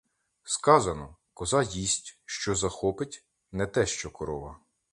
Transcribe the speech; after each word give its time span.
Сказано: 0.43 1.15
коза 1.33 1.63
їсть, 1.63 2.19
що 2.25 2.55
захопить— 2.55 3.25
не 3.51 3.67
те, 3.67 3.85
що 3.85 4.11
корова. 4.11 4.59